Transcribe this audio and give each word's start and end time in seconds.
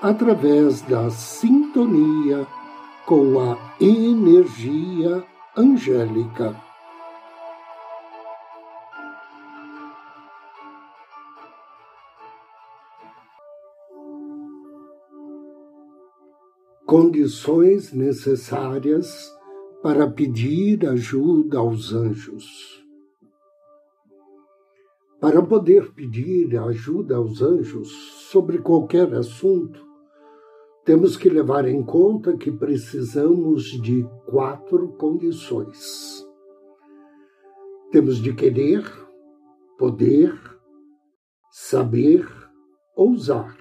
através 0.00 0.82
da 0.82 1.10
sintonia 1.10 2.46
com 3.06 3.38
a 3.38 3.58
energia 3.80 5.24
angélica. 5.56 6.54
Condições 16.84 17.92
necessárias 17.92 19.32
para 19.82 20.08
pedir 20.08 20.86
ajuda 20.86 21.58
aos 21.58 21.92
anjos. 21.92 22.85
Para 25.26 25.42
poder 25.42 25.92
pedir 25.92 26.56
ajuda 26.56 27.16
aos 27.16 27.42
anjos 27.42 27.90
sobre 28.30 28.58
qualquer 28.58 29.12
assunto, 29.12 29.84
temos 30.84 31.16
que 31.16 31.28
levar 31.28 31.66
em 31.66 31.82
conta 31.82 32.36
que 32.36 32.48
precisamos 32.48 33.64
de 33.82 34.06
quatro 34.24 34.92
condições. 34.92 36.24
Temos 37.90 38.18
de 38.18 38.32
querer, 38.34 38.84
poder, 39.76 40.32
saber, 41.50 42.24
ousar. 42.94 43.58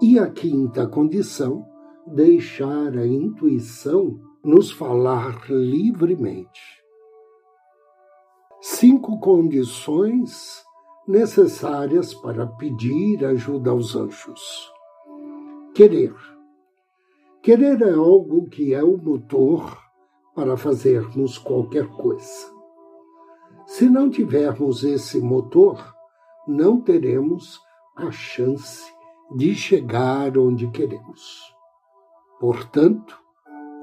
E 0.00 0.20
a 0.20 0.30
quinta 0.30 0.86
condição, 0.86 1.66
deixar 2.06 2.96
a 2.96 3.04
intuição 3.04 4.20
nos 4.44 4.70
falar 4.70 5.50
livremente. 5.50 6.85
Cinco 8.78 9.18
condições 9.18 10.62
necessárias 11.08 12.12
para 12.12 12.46
pedir 12.46 13.24
ajuda 13.24 13.70
aos 13.70 13.96
anjos. 13.96 14.70
Querer. 15.74 16.14
Querer 17.42 17.80
é 17.80 17.94
algo 17.94 18.46
que 18.50 18.74
é 18.74 18.84
o 18.84 18.98
motor 18.98 19.78
para 20.34 20.58
fazermos 20.58 21.38
qualquer 21.38 21.86
coisa. 21.86 22.52
Se 23.64 23.88
não 23.88 24.10
tivermos 24.10 24.84
esse 24.84 25.20
motor, 25.20 25.82
não 26.46 26.78
teremos 26.78 27.58
a 27.96 28.10
chance 28.10 28.84
de 29.34 29.54
chegar 29.54 30.36
onde 30.36 30.70
queremos. 30.70 31.50
Portanto, 32.38 33.18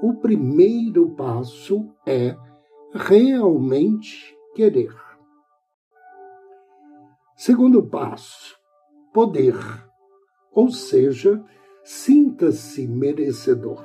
o 0.00 0.14
primeiro 0.14 1.10
passo 1.16 1.84
é 2.06 2.36
realmente 2.92 4.34
querer. 4.54 4.94
Segundo 7.36 7.82
passo, 7.82 8.56
poder, 9.12 9.56
ou 10.52 10.70
seja, 10.70 11.44
sinta-se 11.82 12.86
merecedor. 12.86 13.84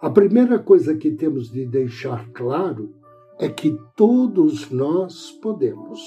A 0.00 0.10
primeira 0.10 0.58
coisa 0.58 0.96
que 0.96 1.12
temos 1.12 1.50
de 1.50 1.66
deixar 1.66 2.28
claro 2.32 2.94
é 3.38 3.48
que 3.48 3.76
todos 3.96 4.70
nós 4.70 5.30
podemos. 5.40 6.00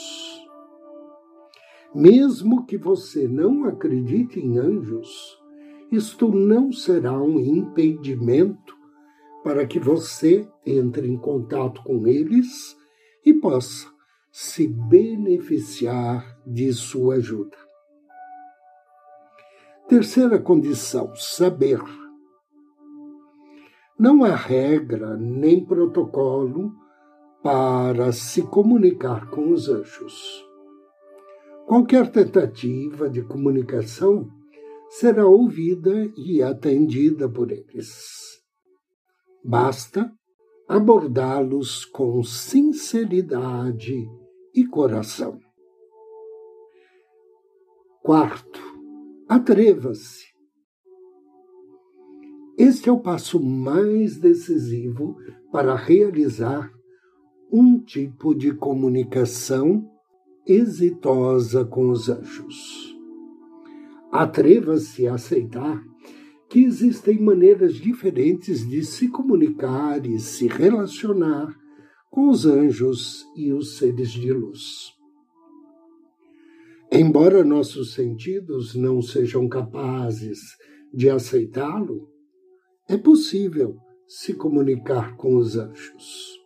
Mesmo 1.94 2.66
que 2.66 2.78
você 2.78 3.28
não 3.28 3.66
acredite 3.66 4.40
em 4.40 4.58
anjos, 4.58 5.38
isto 5.92 6.30
não 6.30 6.72
será 6.72 7.22
um 7.22 7.40
impedimento 7.40 8.74
para 9.44 9.66
que 9.66 9.80
você 9.80 10.48
entre 10.66 11.08
em 11.08 11.18
contato 11.18 11.84
com 11.84 12.08
eles 12.08 12.78
e 13.26 13.34
possa 13.34 13.88
se 14.32 14.68
beneficiar 14.68 16.40
de 16.46 16.72
sua 16.74 17.16
ajuda. 17.16 17.58
Terceira 19.88 20.40
condição: 20.40 21.14
saber. 21.16 21.82
Não 24.00 24.24
há 24.24 24.36
regra 24.36 25.16
nem 25.18 25.64
protocolo 25.64 26.74
para 27.44 28.12
se 28.12 28.42
comunicar 28.42 29.30
com 29.30 29.52
os 29.52 29.68
anjos. 29.68 30.46
Qualquer 31.68 32.12
tentativa 32.12 33.10
de 33.10 33.22
comunicação 33.22 34.30
será 34.90 35.26
ouvida 35.26 36.12
e 36.18 36.42
atendida 36.42 37.30
por 37.30 37.52
eles. 37.52 38.42
Basta 39.44 40.12
abordá-los 40.72 41.86
com 41.86 42.24
sinceridade 42.24 44.08
e 44.54 44.66
coração. 44.66 45.40
Quarto, 48.02 48.72
Atreva-se. 49.32 50.26
Este 52.58 52.90
é 52.90 52.92
o 52.92 53.00
passo 53.00 53.42
mais 53.42 54.18
decisivo 54.18 55.16
para 55.54 55.74
realizar 55.74 56.70
um 57.50 57.80
tipo 57.80 58.36
de 58.36 58.54
comunicação 58.54 59.90
exitosa 60.46 61.64
com 61.64 61.92
os 61.92 62.10
anjos. 62.10 62.94
Atreva-se 64.12 65.08
a 65.08 65.14
aceitar 65.14 65.82
que 66.52 66.66
existem 66.66 67.18
maneiras 67.18 67.76
diferentes 67.76 68.68
de 68.68 68.84
se 68.84 69.08
comunicar 69.08 70.06
e 70.06 70.20
se 70.20 70.48
relacionar 70.48 71.58
com 72.10 72.28
os 72.28 72.46
anjos 72.46 73.26
e 73.38 73.54
os 73.54 73.78
seres 73.78 74.10
de 74.10 74.34
luz. 74.34 74.92
Embora 76.92 77.42
nossos 77.42 77.94
sentidos 77.94 78.76
não 78.76 79.02
sejam 79.02 79.48
capazes 79.48 80.58
de 80.94 81.10
aceitá-lo, 81.10 82.10
é 82.86 82.98
possível 82.98 83.78
se 84.06 84.34
comunicar 84.34 85.16
com 85.16 85.38
os 85.38 85.56
anjos. 85.56 86.38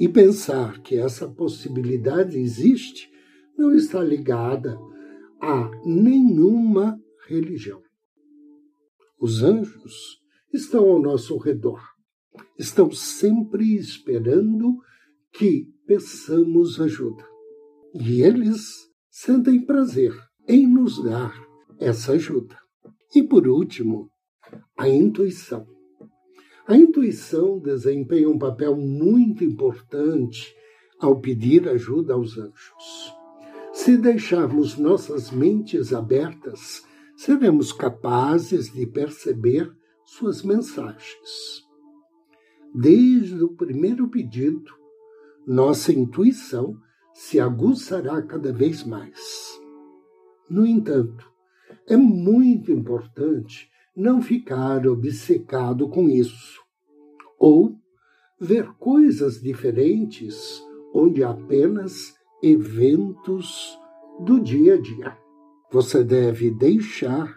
E 0.00 0.08
pensar 0.08 0.80
que 0.80 0.96
essa 0.96 1.28
possibilidade 1.28 2.38
existe 2.38 3.10
não 3.54 3.74
está 3.74 4.02
ligada 4.02 4.78
a 5.42 5.70
nenhuma 5.84 6.98
religião. 7.28 7.83
Os 9.24 9.42
anjos 9.42 10.20
estão 10.52 10.86
ao 10.86 11.00
nosso 11.00 11.38
redor, 11.38 11.80
estão 12.58 12.90
sempre 12.90 13.74
esperando 13.74 14.76
que 15.32 15.64
peçamos 15.86 16.78
ajuda. 16.78 17.24
E 17.94 18.20
eles 18.20 18.60
sentem 19.10 19.64
prazer 19.64 20.12
em 20.46 20.66
nos 20.66 21.02
dar 21.02 21.34
essa 21.80 22.12
ajuda. 22.12 22.54
E 23.16 23.22
por 23.22 23.48
último, 23.48 24.10
a 24.76 24.90
intuição. 24.90 25.66
A 26.68 26.76
intuição 26.76 27.58
desempenha 27.58 28.28
um 28.28 28.38
papel 28.38 28.76
muito 28.76 29.42
importante 29.42 30.54
ao 31.00 31.18
pedir 31.18 31.66
ajuda 31.66 32.12
aos 32.12 32.36
anjos. 32.36 33.14
Se 33.72 33.96
deixarmos 33.96 34.76
nossas 34.76 35.30
mentes 35.30 35.94
abertas, 35.94 36.84
seremos 37.24 37.72
capazes 37.72 38.70
de 38.70 38.86
perceber 38.86 39.74
suas 40.04 40.42
mensagens. 40.42 41.64
Desde 42.74 43.42
o 43.42 43.48
primeiro 43.48 44.10
pedido, 44.10 44.70
nossa 45.46 45.90
intuição 45.90 46.76
se 47.14 47.40
aguçará 47.40 48.20
cada 48.20 48.52
vez 48.52 48.84
mais. 48.84 49.58
No 50.50 50.66
entanto, 50.66 51.32
é 51.86 51.96
muito 51.96 52.70
importante 52.70 53.70
não 53.96 54.20
ficar 54.20 54.86
obcecado 54.86 55.88
com 55.88 56.10
isso, 56.10 56.60
ou 57.38 57.74
ver 58.38 58.70
coisas 58.74 59.40
diferentes 59.40 60.62
onde 60.92 61.24
apenas 61.24 62.14
eventos 62.42 63.78
do 64.20 64.38
dia 64.38 64.74
a 64.74 64.78
dia. 64.78 65.23
Você 65.74 66.04
deve 66.04 66.52
deixar 66.52 67.36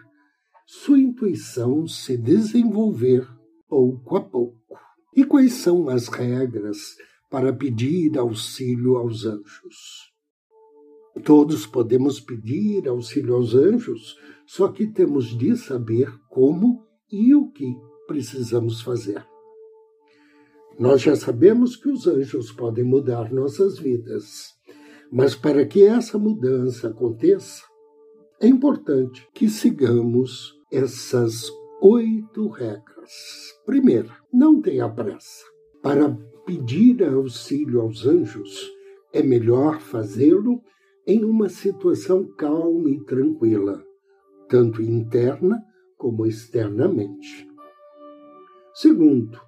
sua 0.64 0.96
intuição 0.96 1.88
se 1.88 2.16
desenvolver 2.16 3.28
pouco 3.68 4.16
a 4.16 4.20
pouco. 4.20 4.78
E 5.12 5.24
quais 5.24 5.54
são 5.54 5.88
as 5.88 6.06
regras 6.06 6.78
para 7.28 7.52
pedir 7.52 8.16
auxílio 8.16 8.96
aos 8.96 9.24
anjos. 9.24 10.12
Todos 11.24 11.66
podemos 11.66 12.20
pedir 12.20 12.86
auxílio 12.86 13.34
aos 13.34 13.56
anjos, 13.56 14.16
só 14.46 14.68
que 14.68 14.86
temos 14.86 15.36
de 15.36 15.56
saber 15.56 16.08
como 16.30 16.86
e 17.10 17.34
o 17.34 17.50
que 17.50 17.74
precisamos 18.06 18.80
fazer. 18.80 19.26
Nós 20.78 21.02
já 21.02 21.16
sabemos 21.16 21.74
que 21.74 21.88
os 21.88 22.06
anjos 22.06 22.52
podem 22.52 22.84
mudar 22.84 23.32
nossas 23.32 23.80
vidas, 23.80 24.54
mas 25.10 25.34
para 25.34 25.66
que 25.66 25.82
essa 25.82 26.16
mudança 26.16 26.86
aconteça, 26.90 27.67
é 28.40 28.46
importante 28.46 29.28
que 29.34 29.48
sigamos 29.48 30.56
essas 30.70 31.50
oito 31.82 32.48
regras. 32.48 33.10
Primeiro, 33.66 34.12
não 34.32 34.60
tenha 34.60 34.88
pressa. 34.88 35.44
Para 35.82 36.16
pedir 36.46 37.02
auxílio 37.04 37.80
aos 37.80 38.06
anjos, 38.06 38.70
é 39.12 39.22
melhor 39.22 39.80
fazê-lo 39.80 40.62
em 41.06 41.24
uma 41.24 41.48
situação 41.48 42.24
calma 42.36 42.90
e 42.90 43.02
tranquila, 43.04 43.82
tanto 44.48 44.82
interna 44.82 45.60
como 45.96 46.24
externamente. 46.24 47.48
Segundo, 48.72 49.40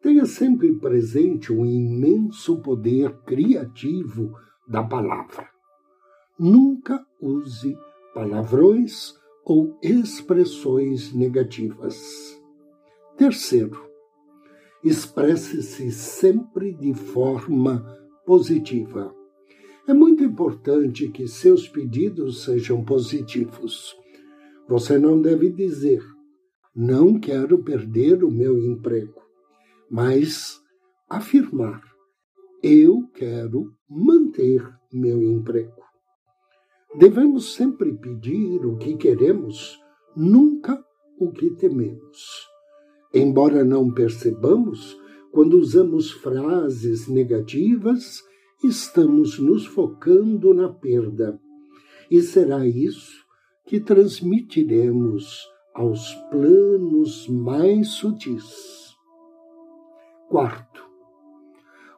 tenha 0.00 0.24
sempre 0.24 0.72
presente 0.78 1.52
o 1.52 1.66
imenso 1.66 2.62
poder 2.62 3.12
criativo 3.26 4.32
da 4.66 4.82
palavra. 4.82 5.48
Nunca 6.38 7.04
use 7.20 7.76
palavrões 8.14 9.14
ou 9.44 9.78
expressões 9.82 11.12
negativas. 11.12 12.40
Terceiro, 13.16 13.80
expresse-se 14.84 15.90
sempre 15.92 16.74
de 16.74 16.94
forma 16.94 17.84
positiva. 18.24 19.14
É 19.86 19.92
muito 19.92 20.22
importante 20.22 21.08
que 21.08 21.26
seus 21.26 21.68
pedidos 21.68 22.44
sejam 22.44 22.84
positivos. 22.84 23.96
Você 24.68 24.98
não 24.98 25.20
deve 25.20 25.50
dizer, 25.50 26.02
não 26.74 27.18
quero 27.18 27.62
perder 27.62 28.24
o 28.24 28.30
meu 28.30 28.58
emprego, 28.58 29.20
mas 29.90 30.60
afirmar, 31.08 31.82
eu 32.62 33.08
quero 33.12 33.74
manter 33.90 34.66
meu 34.92 35.20
emprego. 35.22 35.82
Devemos 36.94 37.54
sempre 37.54 37.94
pedir 37.94 38.66
o 38.66 38.76
que 38.76 38.96
queremos, 38.96 39.80
nunca 40.14 40.84
o 41.18 41.32
que 41.32 41.48
tememos. 41.50 42.46
Embora 43.14 43.64
não 43.64 43.90
percebamos, 43.90 45.00
quando 45.30 45.58
usamos 45.58 46.10
frases 46.10 47.08
negativas, 47.08 48.22
estamos 48.62 49.38
nos 49.38 49.64
focando 49.64 50.52
na 50.52 50.68
perda. 50.68 51.40
E 52.10 52.20
será 52.20 52.66
isso 52.66 53.24
que 53.64 53.80
transmitiremos 53.80 55.48
aos 55.74 56.14
planos 56.30 57.26
mais 57.26 57.88
sutis. 57.88 58.94
Quarto, 60.28 60.84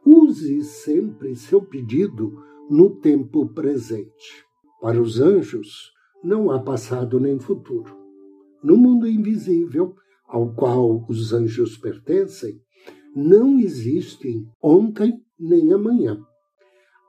use 0.07 0.63
sempre 0.63 1.35
seu 1.35 1.61
pedido 1.63 2.41
no 2.71 2.91
tempo 2.91 3.49
presente. 3.49 4.44
Para 4.85 5.01
os 5.01 5.19
anjos, 5.19 5.95
não 6.23 6.51
há 6.51 6.63
passado 6.63 7.19
nem 7.19 7.39
futuro. 7.39 7.97
No 8.63 8.77
mundo 8.77 9.09
invisível, 9.09 9.97
ao 10.29 10.53
qual 10.53 11.07
os 11.09 11.33
anjos 11.33 11.79
pertencem, 11.79 12.61
não 13.17 13.59
existem 13.59 14.47
ontem 14.63 15.25
nem 15.41 15.73
amanhã. 15.73 16.23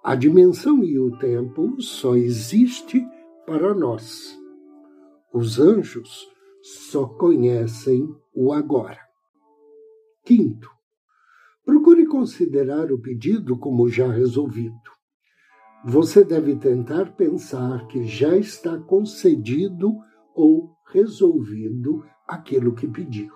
A 0.02 0.16
dimensão 0.16 0.86
e 0.86 0.98
o 0.98 1.18
tempo 1.18 1.82
só 1.82 2.16
existe 2.16 3.06
para 3.46 3.74
nós. 3.74 4.40
Os 5.34 5.60
anjos 5.60 6.30
só 6.62 7.06
conhecem 7.06 8.08
o 8.34 8.54
agora. 8.54 9.02
Quinto, 10.24 10.70
procure 11.66 12.06
considerar 12.06 12.90
o 12.90 13.02
pedido 13.02 13.60
como 13.60 13.90
já 13.90 14.10
resolvido 14.10 14.95
você 15.88 16.24
deve 16.24 16.56
tentar 16.56 17.16
pensar 17.16 17.86
que 17.88 18.04
já 18.06 18.36
está 18.36 18.76
concedido 18.76 19.94
ou 20.34 20.72
resolvido 20.92 22.04
aquilo 22.28 22.74
que 22.74 22.88
pediu. 22.88 23.32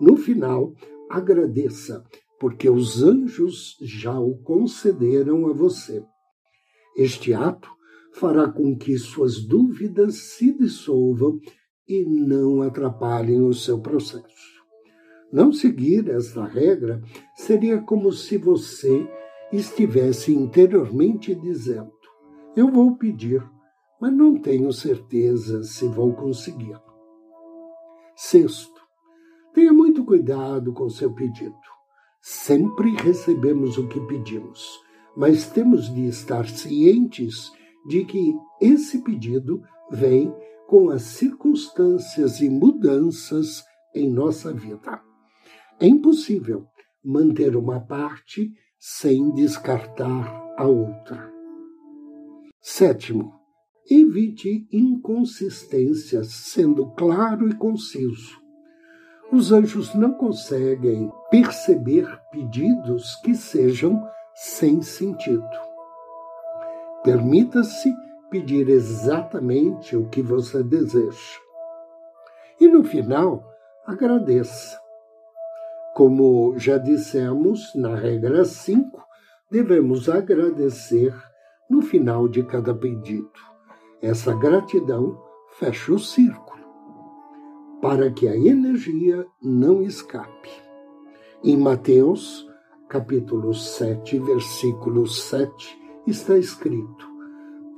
No 0.00 0.16
final, 0.16 0.72
agradeça, 1.10 2.02
porque 2.40 2.70
os 2.70 3.02
anjos 3.02 3.76
já 3.82 4.18
o 4.18 4.38
concederam 4.38 5.46
a 5.48 5.52
você. 5.52 6.02
Este 6.96 7.34
ato 7.34 7.68
fará 8.14 8.50
com 8.50 8.74
que 8.74 8.96
suas 8.96 9.44
dúvidas 9.44 10.16
se 10.16 10.56
dissolvam 10.56 11.38
e 11.86 12.04
não 12.04 12.62
atrapalhem 12.62 13.42
o 13.42 13.52
seu 13.52 13.78
processo. 13.80 14.56
Não 15.30 15.52
seguir 15.52 16.08
esta 16.08 16.46
regra 16.46 17.02
seria 17.34 17.82
como 17.82 18.10
se 18.12 18.38
você 18.38 19.06
estivesse 19.52 20.32
interiormente 20.34 21.34
dizendo: 21.34 21.92
Eu 22.56 22.70
vou 22.70 22.96
pedir, 22.96 23.42
mas 24.00 24.12
não 24.12 24.38
tenho 24.38 24.72
certeza 24.72 25.62
se 25.62 25.86
vou 25.86 26.12
conseguir. 26.14 26.78
Sexto, 28.14 28.80
tenha 29.52 29.72
muito 29.72 30.04
cuidado 30.04 30.72
com 30.72 30.88
seu 30.88 31.12
pedido. 31.12 31.54
Sempre 32.20 32.90
recebemos 32.96 33.78
o 33.78 33.86
que 33.88 34.00
pedimos, 34.00 34.80
mas 35.16 35.48
temos 35.48 35.92
de 35.94 36.06
estar 36.06 36.48
cientes 36.48 37.52
de 37.86 38.04
que 38.04 38.34
esse 38.60 39.02
pedido 39.02 39.62
vem 39.90 40.34
com 40.66 40.90
as 40.90 41.02
circunstâncias 41.02 42.40
e 42.40 42.50
mudanças 42.50 43.62
em 43.94 44.10
nossa 44.10 44.52
vida. 44.52 45.00
É 45.78 45.86
impossível 45.86 46.66
manter 47.04 47.56
uma 47.56 47.80
parte 47.80 48.52
sem 48.88 49.32
descartar 49.32 50.54
a 50.56 50.64
outra. 50.64 51.28
Sétimo, 52.60 53.34
evite 53.90 54.64
inconsistências, 54.72 56.28
sendo 56.28 56.92
claro 56.92 57.48
e 57.48 57.54
conciso. 57.56 58.40
Os 59.32 59.50
anjos 59.50 59.92
não 59.96 60.12
conseguem 60.12 61.10
perceber 61.32 62.06
pedidos 62.30 63.16
que 63.24 63.34
sejam 63.34 64.00
sem 64.36 64.80
sentido. 64.80 65.44
Permita-se 67.02 67.92
pedir 68.30 68.68
exatamente 68.68 69.96
o 69.96 70.08
que 70.08 70.22
você 70.22 70.62
deseja. 70.62 71.40
E 72.60 72.68
no 72.68 72.84
final, 72.84 73.42
agradeça 73.84 74.85
como 75.96 76.52
já 76.58 76.76
dissemos 76.76 77.74
na 77.74 77.94
regra 77.94 78.44
5, 78.44 79.02
devemos 79.50 80.10
agradecer 80.10 81.14
no 81.70 81.80
final 81.80 82.28
de 82.28 82.42
cada 82.42 82.74
pedido. 82.74 83.30
Essa 84.02 84.34
gratidão 84.34 85.18
fecha 85.58 85.94
o 85.94 85.98
círculo, 85.98 86.62
para 87.80 88.10
que 88.10 88.28
a 88.28 88.36
energia 88.36 89.26
não 89.42 89.80
escape. 89.80 90.50
Em 91.42 91.56
Mateus, 91.56 92.46
capítulo 92.90 93.54
7, 93.54 94.18
versículo 94.18 95.06
7, 95.06 95.78
está 96.06 96.36
escrito: 96.36 97.08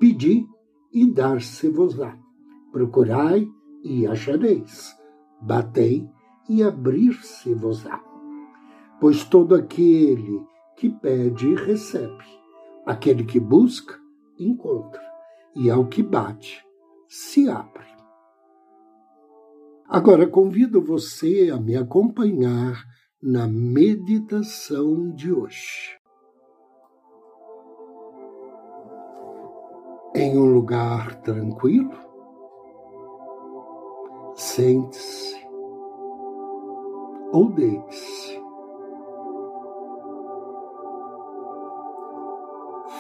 Pedi 0.00 0.44
e 0.92 1.08
dar-se-vos-á. 1.08 2.18
Procurai 2.72 3.46
e 3.84 4.08
achareis. 4.08 4.92
Batei 5.40 6.04
e 6.48 6.64
abrir-se-vos-á 6.64 8.07
pois 9.00 9.24
todo 9.24 9.54
aquele 9.54 10.44
que 10.76 10.88
pede, 10.88 11.54
recebe. 11.54 12.24
Aquele 12.86 13.24
que 13.24 13.38
busca, 13.38 13.98
encontra. 14.38 15.02
E 15.54 15.70
ao 15.70 15.86
que 15.86 16.02
bate, 16.02 16.64
se 17.08 17.48
abre. 17.48 17.86
Agora 19.88 20.26
convido 20.26 20.82
você 20.82 21.50
a 21.52 21.58
me 21.58 21.74
acompanhar 21.74 22.84
na 23.22 23.48
meditação 23.48 25.10
de 25.14 25.32
hoje. 25.32 25.98
Em 30.14 30.38
um 30.38 30.52
lugar 30.52 31.20
tranquilo, 31.22 31.92
sente-se 34.34 35.36
ou 37.32 37.50
deite-se. 37.50 38.27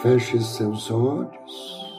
Feche 0.02 0.38
seus 0.38 0.92
olhos. 0.92 1.98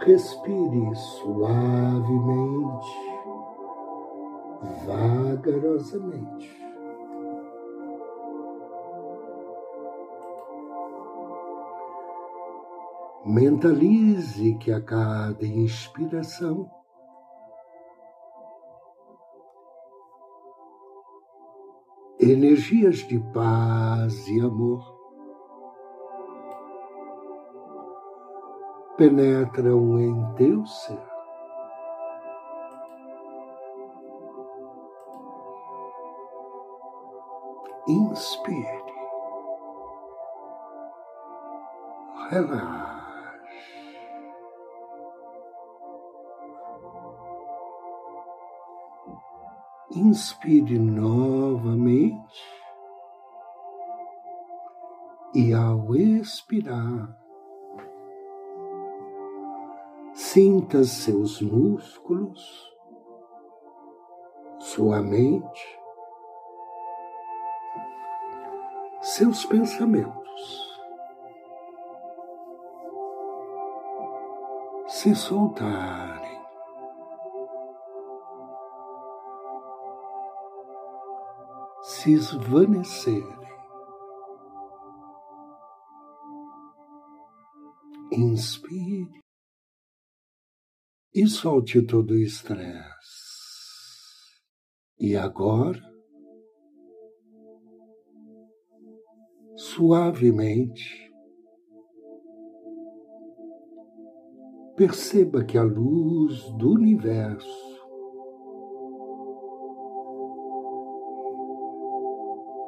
Respire 0.00 0.92
suavemente, 0.96 2.88
vagarosamente. 4.84 6.50
Mentalize 13.24 14.54
que 14.54 14.72
a 14.72 14.80
cada 14.80 15.46
inspiração 15.46 16.68
energias 22.20 22.98
de 23.08 23.18
paz 23.32 24.26
e 24.28 24.40
amor 24.40 24.92
penetram 28.96 29.98
em 29.98 30.34
teu 30.34 30.64
ser. 30.64 31.12
Inspire. 37.88 38.92
Inspire 50.04 50.80
novamente 50.80 52.42
e 55.32 55.54
ao 55.54 55.94
expirar, 55.94 57.16
sinta 60.12 60.82
seus 60.82 61.40
músculos, 61.40 62.42
sua 64.58 65.00
mente, 65.00 65.78
seus 69.02 69.46
pensamentos 69.46 70.22
se 74.88 75.14
soltarem. 75.14 76.21
Se 82.02 82.14
esvanecerem. 82.14 83.22
Inspire 88.10 89.20
e 91.14 91.26
solte 91.28 91.80
todo 91.86 92.10
o 92.10 92.18
estresse. 92.18 92.82
E 94.98 95.14
agora, 95.16 95.80
suavemente, 99.54 101.08
perceba 104.76 105.44
que 105.44 105.56
a 105.56 105.62
luz 105.62 106.42
do 106.58 106.72
universo 106.72 107.71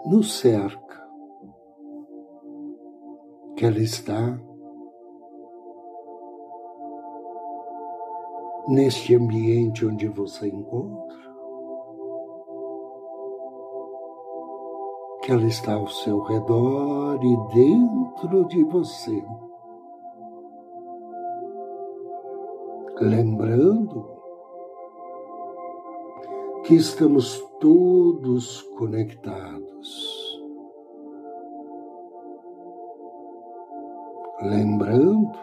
nos 0.04 0.38
cerca, 0.38 1.08
que 3.56 3.64
ela 3.64 3.78
está 3.78 4.38
neste 8.68 9.14
ambiente 9.14 9.84
onde 9.86 10.08
você 10.08 10.48
encontra, 10.48 11.18
que 15.22 15.32
ela 15.32 15.46
está 15.46 15.74
ao 15.74 15.88
seu 15.88 16.20
redor 16.22 17.18
e 17.22 17.54
dentro 17.54 18.46
de 18.46 18.62
você. 18.64 19.24
Lembrando 23.00 23.83
que 26.64 26.74
estamos 26.74 27.38
todos 27.60 28.62
conectados. 28.78 30.40
Lembrando 34.40 35.38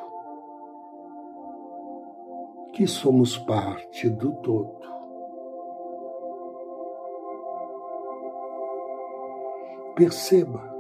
que 2.74 2.88
somos 2.88 3.38
parte 3.38 4.10
do 4.10 4.32
todo. 4.42 4.82
Perceba 9.96 10.72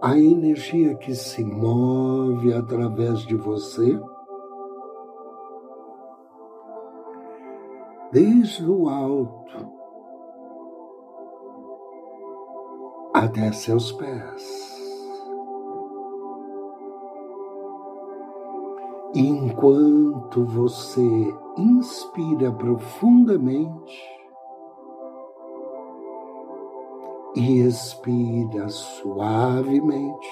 a 0.00 0.18
energia 0.18 0.94
que 0.94 1.14
se 1.14 1.44
move 1.44 2.54
através 2.54 3.20
de 3.26 3.34
você 3.36 4.00
desde 8.14 8.64
o 8.64 8.88
alto 8.88 9.72
até 13.12 13.50
seus 13.50 13.90
pés. 13.90 14.72
Enquanto 19.16 20.44
você 20.44 21.02
inspira 21.58 22.52
profundamente 22.52 24.00
e 27.34 27.62
expira 27.62 28.68
suavemente, 28.68 30.28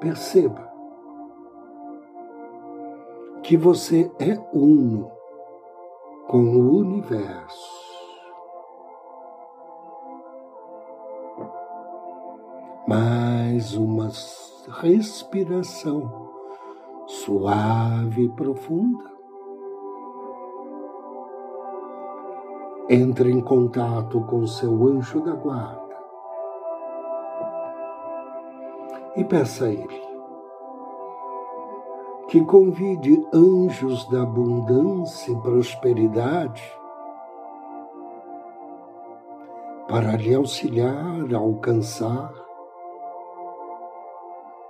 perceba 0.00 0.72
que 3.42 3.58
você 3.58 4.10
é 4.18 4.38
uno 4.54 5.12
com 6.34 6.56
o 6.56 6.78
universo. 6.78 7.94
Mais 12.88 13.76
uma 13.76 14.08
respiração 14.80 16.10
suave 17.06 18.24
e 18.24 18.28
profunda. 18.30 19.12
Entre 22.90 23.30
em 23.30 23.40
contato 23.40 24.20
com 24.22 24.44
seu 24.44 24.88
anjo 24.88 25.20
da 25.20 25.36
guarda 25.36 25.96
e 29.14 29.22
peça 29.22 29.66
a 29.66 29.70
ele 29.70 30.03
que 32.28 32.44
convide 32.44 33.24
anjos 33.32 34.08
da 34.08 34.22
abundância 34.22 35.30
e 35.30 35.36
prosperidade 35.36 36.62
para 39.88 40.16
lhe 40.16 40.34
auxiliar 40.34 41.34
a 41.34 41.38
alcançar 41.38 42.32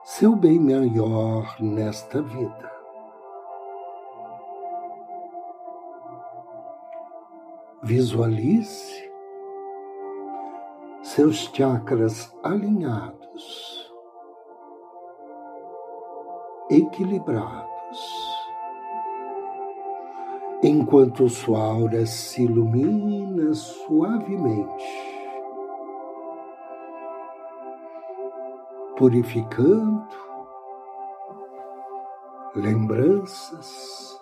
seu 0.02 0.36
bem 0.36 0.58
maior 0.58 1.56
nesta 1.60 2.20
vida. 2.20 2.70
Visualize 7.82 9.10
seus 11.02 11.50
chakras 11.54 12.34
alinhados 12.42 13.73
equilibrados, 16.74 18.00
enquanto 20.62 21.28
sua 21.28 21.60
aura 21.60 22.04
se 22.04 22.42
ilumina 22.42 23.54
suavemente, 23.54 24.84
purificando 28.96 30.08
lembranças, 32.56 34.18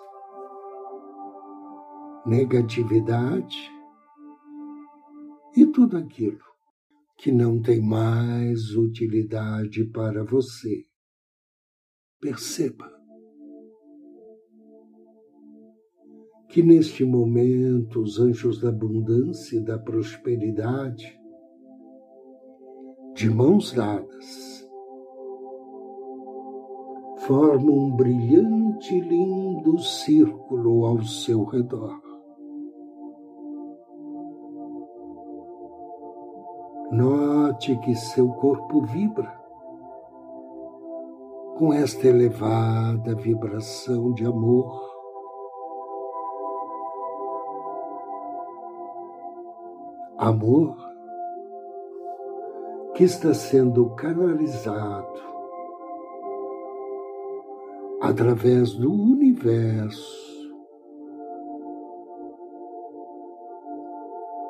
negatividade 2.25 3.71
e 5.55 5.65
tudo 5.65 5.97
aquilo 5.97 6.39
que 7.17 7.31
não 7.31 7.61
tem 7.61 7.81
mais 7.81 8.75
utilidade 8.75 9.85
para 9.85 10.23
você. 10.23 10.85
Perceba 12.23 12.89
que 16.47 16.63
neste 16.63 17.03
momento 17.03 17.99
os 17.99 18.17
anjos 18.17 18.61
da 18.61 18.69
abundância 18.69 19.57
e 19.57 19.59
da 19.59 19.77
prosperidade, 19.77 21.19
de 23.13 23.29
mãos 23.29 23.73
dadas, 23.73 24.65
formam 27.27 27.87
um 27.87 27.95
brilhante 27.97 28.95
e 28.95 29.01
lindo 29.01 29.77
círculo 29.79 30.85
ao 30.85 31.03
seu 31.03 31.43
redor. 31.43 32.01
Note 36.89 37.77
que 37.79 37.93
seu 37.93 38.29
corpo 38.29 38.81
vibra 38.85 39.42
com 41.63 41.71
esta 41.71 42.09
elevada 42.09 43.15
vibração 43.15 44.11
de 44.11 44.25
amor. 44.25 44.83
Amor 50.17 50.75
que 52.95 53.05
está 53.05 53.33
sendo 53.33 53.91
canalizado 53.91 55.21
através 58.01 58.73
do 58.73 58.91
universo 58.91 60.51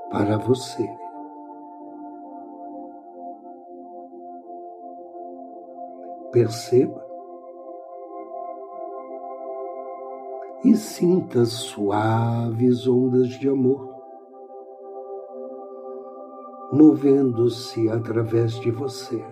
para 0.09 0.39
você. 0.39 1.02
Perceba 6.33 7.01
e 10.65 10.75
sinta 10.75 11.45
suaves 11.45 12.87
ondas 12.87 13.29
de 13.29 13.47
amor 13.47 13.93
movendo-se 16.73 17.87
através 17.87 18.53
de 18.53 18.71
você, 18.71 19.23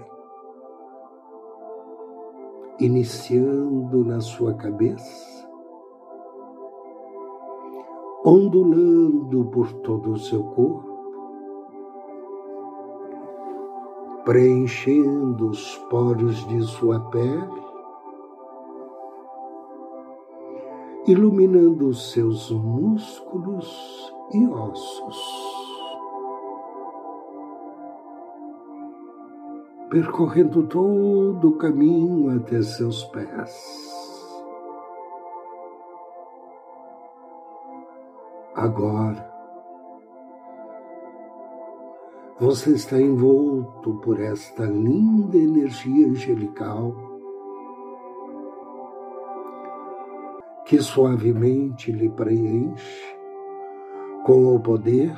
iniciando 2.79 4.05
na 4.05 4.22
sua 4.22 4.53
cabeça, 4.53 5.50
ondulando 8.24 9.46
por 9.46 9.74
todo 9.81 10.12
o 10.12 10.20
seu 10.20 10.43
corpo, 10.43 10.91
preenchendo 14.24 15.50
os 15.50 15.78
poros 15.90 16.48
de 16.48 16.62
sua 16.63 17.00
pele, 17.10 17.62
iluminando 21.08 21.88
os 21.88 22.12
seus 22.12 22.51
músculos 22.51 24.13
e 24.34 24.48
ossos. 24.48 25.51
percorrendo 29.92 30.63
todo 30.68 31.50
o 31.50 31.58
caminho 31.58 32.34
até 32.34 32.62
seus 32.62 33.04
pés. 33.04 33.92
Agora, 38.56 39.31
você 42.42 42.72
está 42.72 43.00
envolto 43.00 43.98
por 43.98 44.20
esta 44.20 44.66
linda 44.66 45.38
energia 45.38 46.08
angelical 46.08 46.92
que 50.66 50.82
suavemente 50.82 51.92
lhe 51.92 52.10
preenche 52.10 53.16
com 54.26 54.56
o 54.56 54.60
poder, 54.60 55.16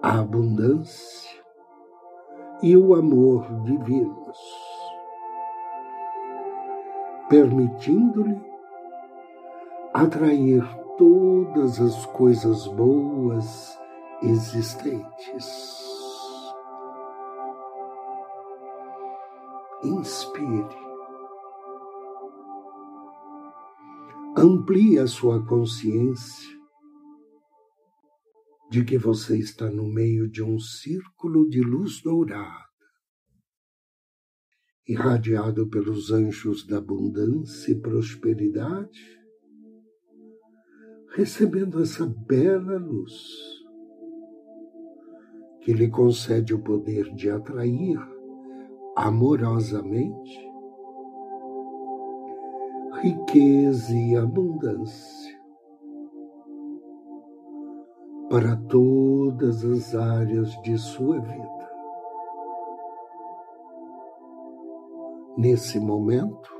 a 0.00 0.20
abundância 0.20 1.42
e 2.62 2.76
o 2.76 2.94
amor 2.94 3.44
divinos, 3.64 4.38
permitindo-lhe 7.28 8.40
atrair 9.92 10.62
todas 10.96 11.80
as 11.80 12.06
coisas 12.06 12.68
boas 12.68 13.76
existentes. 14.22 15.46
Inspire. 19.84 20.88
Amplie 24.36 24.98
a 24.98 25.06
sua 25.06 25.44
consciência 25.46 26.58
de 28.70 28.84
que 28.84 28.98
você 28.98 29.38
está 29.38 29.70
no 29.70 29.88
meio 29.88 30.28
de 30.28 30.42
um 30.42 30.58
círculo 30.58 31.48
de 31.48 31.60
luz 31.60 32.02
dourada, 32.02 32.68
irradiado 34.86 35.68
pelos 35.68 36.10
anjos 36.12 36.66
da 36.66 36.78
abundância 36.78 37.72
e 37.72 37.80
prosperidade, 37.80 39.18
recebendo 41.14 41.80
essa 41.80 42.06
bela 42.06 42.78
luz 42.78 43.57
que 45.68 45.74
lhe 45.74 45.90
concede 45.90 46.54
o 46.54 46.62
poder 46.62 47.12
de 47.12 47.30
atrair 47.30 48.00
amorosamente 48.96 50.50
riqueza 53.02 53.92
e 53.94 54.16
abundância 54.16 55.38
para 58.30 58.56
todas 58.56 59.62
as 59.62 59.94
áreas 59.94 60.58
de 60.62 60.78
sua 60.78 61.20
vida. 61.20 61.70
Nesse 65.36 65.78
momento, 65.78 66.50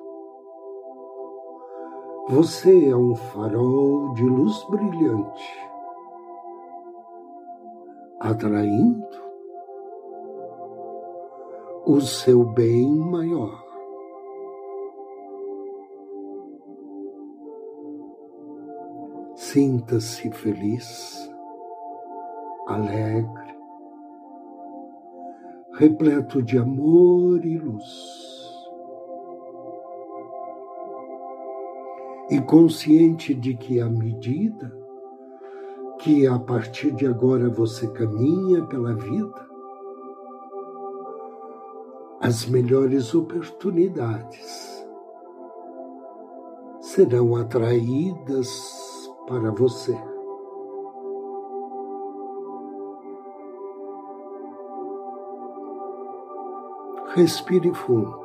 você 2.29 2.91
é 2.91 2.95
um 2.95 3.15
farol 3.15 4.13
de 4.13 4.25
luz 4.25 4.63
brilhante, 4.69 5.71
atraindo 8.21 9.07
o 11.87 12.01
seu 12.01 12.45
bem 12.45 12.89
maior. 12.89 13.65
Sinta-se 19.35 20.31
feliz 20.33 21.31
alegre, 22.67 23.57
repleto 25.73 26.43
de 26.43 26.59
amor 26.59 27.45
e 27.47 27.57
luz. 27.57 28.19
E 32.31 32.39
consciente 32.43 33.33
de 33.33 33.55
que 33.55 33.81
à 33.81 33.89
medida 33.89 34.78
que 36.09 36.27
a 36.27 36.39
partir 36.39 36.93
de 36.93 37.07
agora 37.07 37.51
você 37.51 37.87
caminha 37.89 38.65
pela 38.65 38.95
vida, 38.95 39.47
as 42.19 42.47
melhores 42.47 43.15
oportunidades 43.15 44.89
serão 46.81 47.37
atraídas 47.37 48.49
para 49.27 49.51
você. 49.51 49.95
Respire 57.15 57.75
fundo. 57.75 58.23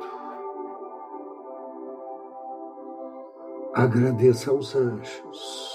Agradeça 3.74 4.50
aos 4.50 4.74
anjos. 4.74 5.73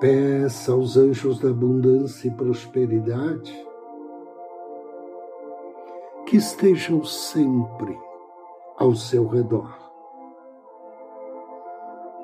Peça 0.00 0.72
aos 0.72 0.96
anjos 0.96 1.40
da 1.40 1.48
abundância 1.48 2.28
e 2.28 2.30
prosperidade 2.30 3.66
que 6.26 6.36
estejam 6.36 7.02
sempre 7.04 7.96
ao 8.76 8.94
seu 8.94 9.26
redor, 9.26 9.74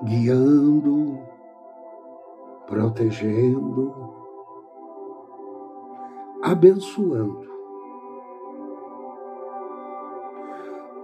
guiando, 0.05 1.19
protegendo, 2.67 3.95
abençoando 6.43 7.53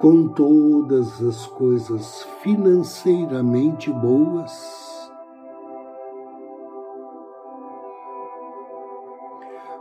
com 0.01 0.29
todas 0.29 1.23
as 1.23 1.47
coisas 1.47 2.23
financeiramente 2.43 3.93
boas, 3.93 4.98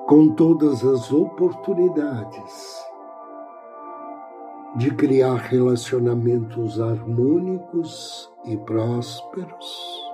com 0.07 0.29
todas 0.29 0.83
as 0.83 1.11
oportunidades 1.11 2.83
de 4.77 4.89
criar 4.95 5.35
relacionamentos 5.35 6.81
harmônicos 6.81 8.31
e 8.45 8.57
prósperos. 8.57 10.07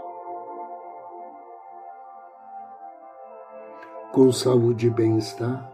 com 4.13 4.31
saúde 4.31 4.87
e 4.87 4.89
bem-estar. 4.91 5.69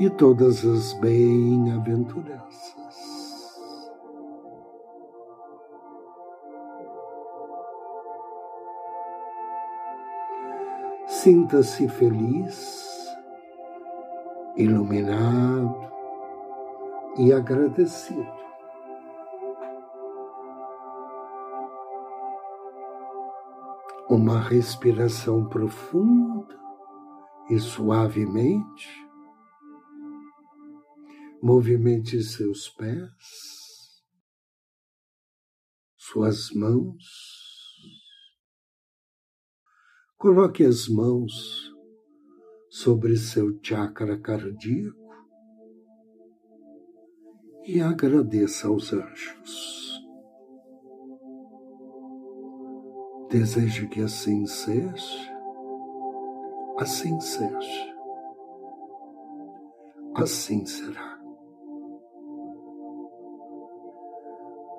E 0.00 0.10
todas 0.10 0.64
as 0.64 0.92
bem-aventuranças. 0.94 3.17
Sinta-se 11.28 11.86
feliz, 11.90 13.06
iluminado 14.56 15.92
e 17.18 17.34
agradecido. 17.34 18.32
Uma 24.08 24.40
respiração 24.40 25.46
profunda 25.46 26.58
e 27.50 27.58
suavemente. 27.58 28.88
Movimente 31.42 32.22
seus 32.22 32.70
pés, 32.70 34.02
suas 35.94 36.50
mãos. 36.52 37.47
Coloque 40.20 40.64
as 40.64 40.88
mãos 40.88 41.72
sobre 42.68 43.16
seu 43.16 43.56
chakra 43.62 44.18
cardíaco 44.18 44.98
e 47.64 47.80
agradeça 47.80 48.66
aos 48.66 48.92
anjos. 48.92 50.02
Desejo 53.30 53.88
que 53.90 54.00
assim 54.02 54.44
seja, 54.44 55.32
assim 56.78 57.20
seja, 57.20 57.96
assim 60.16 60.66
será. 60.66 61.16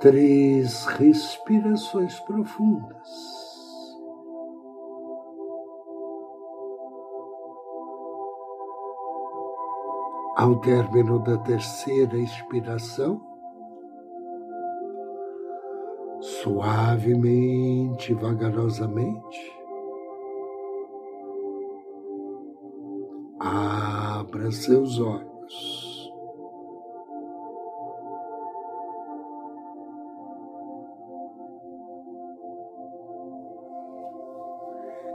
Três 0.01 0.85
respirações 0.85 2.19
profundas. 2.19 3.48
Ao 10.41 10.55
término 10.61 11.19
da 11.19 11.37
terceira 11.37 12.17
expiração, 12.17 13.19
suavemente, 16.21 18.13
vagarosamente, 18.13 19.59
abra 23.37 24.49
seus 24.49 24.97
olhos. 25.01 26.09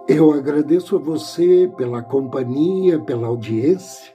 Eu 0.06 0.32
agradeço 0.32 0.96
a 0.96 0.98
você 0.98 1.72
pela 1.78 2.02
companhia, 2.02 3.00
pela 3.00 3.28
audiência 3.28 4.14